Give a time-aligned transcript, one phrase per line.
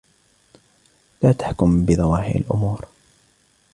[1.23, 2.85] لا تحكم بظواهر الأمور.